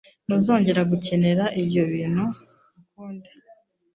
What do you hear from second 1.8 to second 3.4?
bintu ukundi.